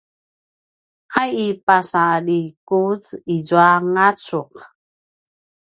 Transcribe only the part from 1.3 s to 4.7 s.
i pasalikuz izua ngacuq